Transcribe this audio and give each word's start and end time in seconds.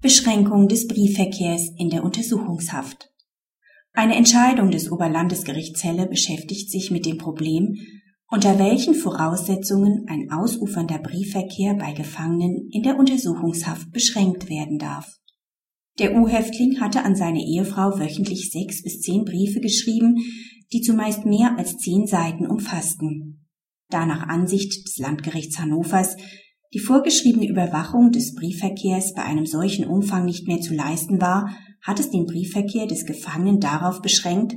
Beschränkung 0.00 0.68
des 0.68 0.86
Briefverkehrs 0.86 1.70
in 1.76 1.90
der 1.90 2.04
Untersuchungshaft. 2.04 3.10
Eine 3.92 4.14
Entscheidung 4.14 4.70
des 4.70 4.92
Oberlandesgerichts 4.92 5.80
Celle 5.80 6.06
beschäftigt 6.06 6.70
sich 6.70 6.92
mit 6.92 7.04
dem 7.04 7.18
Problem, 7.18 7.74
unter 8.30 8.60
welchen 8.60 8.94
Voraussetzungen 8.94 10.04
ein 10.06 10.30
ausufernder 10.30 11.00
Briefverkehr 11.00 11.74
bei 11.74 11.94
Gefangenen 11.94 12.68
in 12.70 12.84
der 12.84 12.96
Untersuchungshaft 12.96 13.90
beschränkt 13.90 14.48
werden 14.48 14.78
darf. 14.78 15.18
Der 15.98 16.14
U-Häftling 16.14 16.80
hatte 16.80 17.02
an 17.02 17.16
seine 17.16 17.44
Ehefrau 17.44 17.98
wöchentlich 17.98 18.52
sechs 18.52 18.84
bis 18.84 19.00
zehn 19.00 19.24
Briefe 19.24 19.58
geschrieben, 19.58 20.18
die 20.72 20.80
zumeist 20.80 21.24
mehr 21.24 21.58
als 21.58 21.76
zehn 21.76 22.06
Seiten 22.06 22.46
umfassten. 22.46 23.48
Da 23.90 24.06
nach 24.06 24.28
Ansicht 24.28 24.86
des 24.86 24.98
Landgerichts 24.98 25.58
Hannovers 25.58 26.16
die 26.74 26.80
vorgeschriebene 26.80 27.48
Überwachung 27.48 28.12
des 28.12 28.34
Briefverkehrs 28.34 29.14
bei 29.14 29.22
einem 29.22 29.46
solchen 29.46 29.86
Umfang 29.86 30.24
nicht 30.24 30.46
mehr 30.46 30.60
zu 30.60 30.74
leisten 30.74 31.20
war, 31.20 31.56
hat 31.82 31.98
es 31.98 32.10
den 32.10 32.26
Briefverkehr 32.26 32.86
des 32.86 33.06
Gefangenen 33.06 33.60
darauf 33.60 34.02
beschränkt, 34.02 34.54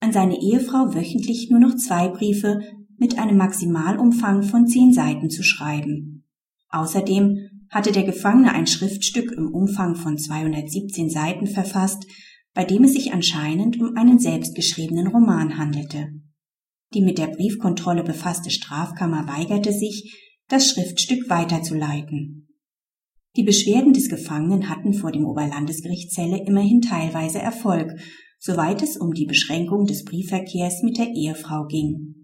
an 0.00 0.12
seine 0.12 0.40
Ehefrau 0.40 0.94
wöchentlich 0.94 1.48
nur 1.50 1.58
noch 1.58 1.74
zwei 1.74 2.08
Briefe 2.08 2.60
mit 2.96 3.18
einem 3.18 3.36
Maximalumfang 3.36 4.42
von 4.42 4.66
zehn 4.66 4.92
Seiten 4.92 5.30
zu 5.30 5.42
schreiben. 5.42 6.24
Außerdem 6.68 7.48
hatte 7.70 7.92
der 7.92 8.04
Gefangene 8.04 8.52
ein 8.52 8.66
Schriftstück 8.66 9.32
im 9.32 9.52
Umfang 9.52 9.94
von 9.94 10.16
217 10.16 11.10
Seiten 11.10 11.46
verfasst, 11.46 12.06
bei 12.54 12.64
dem 12.64 12.84
es 12.84 12.92
sich 12.92 13.12
anscheinend 13.12 13.80
um 13.80 13.96
einen 13.96 14.18
selbstgeschriebenen 14.18 15.08
Roman 15.08 15.58
handelte. 15.58 16.08
Die 16.94 17.02
mit 17.02 17.18
der 17.18 17.28
Briefkontrolle 17.28 18.02
befasste 18.02 18.50
Strafkammer 18.50 19.26
weigerte 19.28 19.72
sich, 19.72 20.27
das 20.48 20.70
Schriftstück 20.70 21.28
weiterzuleiten. 21.28 22.48
Die 23.36 23.42
Beschwerden 23.42 23.92
des 23.92 24.08
Gefangenen 24.08 24.68
hatten 24.68 24.94
vor 24.94 25.12
dem 25.12 25.26
Oberlandesgericht 25.26 26.10
Celle 26.10 26.44
immerhin 26.44 26.80
teilweise 26.80 27.38
Erfolg, 27.38 27.92
soweit 28.38 28.82
es 28.82 28.96
um 28.96 29.12
die 29.12 29.26
Beschränkung 29.26 29.84
des 29.84 30.04
Briefverkehrs 30.04 30.82
mit 30.82 30.98
der 30.98 31.08
Ehefrau 31.14 31.66
ging. 31.66 32.14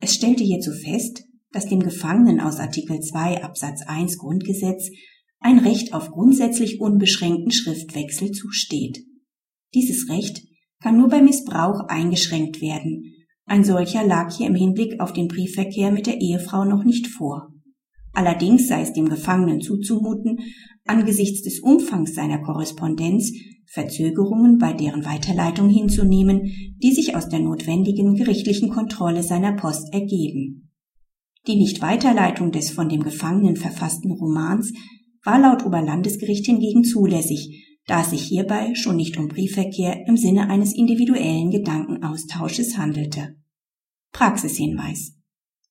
Es 0.00 0.14
stellte 0.14 0.44
hierzu 0.44 0.72
fest, 0.72 1.24
dass 1.52 1.66
dem 1.66 1.80
Gefangenen 1.80 2.40
aus 2.40 2.58
Artikel 2.58 3.00
2 3.00 3.42
Absatz 3.42 3.82
1 3.86 4.18
Grundgesetz 4.18 4.90
ein 5.40 5.58
Recht 5.58 5.94
auf 5.94 6.10
grundsätzlich 6.10 6.80
unbeschränkten 6.80 7.52
Schriftwechsel 7.52 8.32
zusteht. 8.32 9.04
Dieses 9.74 10.08
Recht 10.08 10.42
kann 10.82 10.98
nur 10.98 11.08
bei 11.08 11.22
Missbrauch 11.22 11.86
eingeschränkt 11.88 12.60
werden. 12.60 13.14
Ein 13.44 13.64
solcher 13.64 14.04
lag 14.04 14.36
hier 14.36 14.48
im 14.48 14.54
Hinblick 14.54 15.00
auf 15.00 15.12
den 15.12 15.28
Briefverkehr 15.28 15.90
mit 15.90 16.06
der 16.06 16.20
Ehefrau 16.20 16.64
noch 16.64 16.84
nicht 16.84 17.06
vor. 17.06 17.54
Allerdings 18.18 18.66
sei 18.66 18.82
es 18.82 18.92
dem 18.92 19.08
Gefangenen 19.08 19.60
zuzumuten, 19.60 20.40
angesichts 20.84 21.42
des 21.42 21.60
Umfangs 21.60 22.16
seiner 22.16 22.42
Korrespondenz 22.42 23.30
Verzögerungen 23.66 24.58
bei 24.58 24.72
deren 24.72 25.04
Weiterleitung 25.04 25.68
hinzunehmen, 25.68 26.50
die 26.82 26.92
sich 26.92 27.14
aus 27.14 27.28
der 27.28 27.38
notwendigen 27.38 28.16
gerichtlichen 28.16 28.70
Kontrolle 28.70 29.22
seiner 29.22 29.52
Post 29.52 29.94
ergeben. 29.94 30.72
Die 31.46 31.54
Nichtweiterleitung 31.54 32.50
des 32.50 32.72
von 32.72 32.88
dem 32.88 33.04
Gefangenen 33.04 33.54
verfassten 33.54 34.10
Romans 34.10 34.72
war 35.22 35.38
laut 35.38 35.64
Oberlandesgericht 35.64 36.46
hingegen 36.46 36.82
zulässig, 36.82 37.78
da 37.86 38.00
es 38.00 38.10
sich 38.10 38.22
hierbei 38.22 38.74
schon 38.74 38.96
nicht 38.96 39.16
um 39.16 39.28
Briefverkehr 39.28 40.08
im 40.08 40.16
Sinne 40.16 40.50
eines 40.50 40.74
individuellen 40.74 41.52
Gedankenaustausches 41.52 42.76
handelte. 42.76 43.36
Praxishinweis 44.10 45.17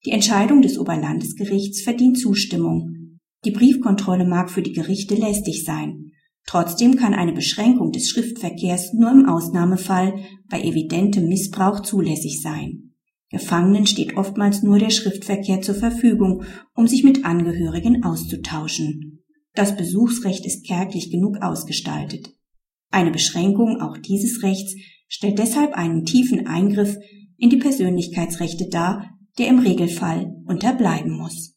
die 0.05 0.11
Entscheidung 0.11 0.61
des 0.61 0.77
Oberlandesgerichts 0.77 1.81
verdient 1.81 2.19
Zustimmung. 2.19 3.19
Die 3.45 3.51
Briefkontrolle 3.51 4.25
mag 4.25 4.49
für 4.49 4.61
die 4.61 4.73
Gerichte 4.73 5.15
lästig 5.15 5.63
sein. 5.63 6.11
Trotzdem 6.45 6.95
kann 6.95 7.13
eine 7.13 7.33
Beschränkung 7.33 7.91
des 7.91 8.09
Schriftverkehrs 8.09 8.93
nur 8.93 9.11
im 9.11 9.25
Ausnahmefall 9.27 10.13
bei 10.49 10.61
evidentem 10.61 11.27
Missbrauch 11.27 11.81
zulässig 11.81 12.41
sein. 12.41 12.93
Gefangenen 13.29 13.85
steht 13.85 14.15
oftmals 14.15 14.63
nur 14.63 14.79
der 14.79 14.89
Schriftverkehr 14.89 15.61
zur 15.61 15.75
Verfügung, 15.75 16.43
um 16.73 16.87
sich 16.87 17.03
mit 17.03 17.25
Angehörigen 17.25 18.03
auszutauschen. 18.03 19.23
Das 19.53 19.75
Besuchsrecht 19.75 20.45
ist 20.45 20.65
kärglich 20.65 21.11
genug 21.11 21.41
ausgestaltet. 21.41 22.29
Eine 22.89 23.11
Beschränkung 23.11 23.81
auch 23.81 23.97
dieses 23.97 24.43
Rechts 24.43 24.75
stellt 25.09 25.39
deshalb 25.39 25.73
einen 25.73 26.05
tiefen 26.05 26.47
Eingriff 26.47 26.95
in 27.37 27.49
die 27.49 27.57
Persönlichkeitsrechte 27.57 28.69
dar, 28.69 29.16
der 29.37 29.47
im 29.47 29.59
Regelfall 29.59 30.35
unterbleiben 30.45 31.11
muss 31.11 31.53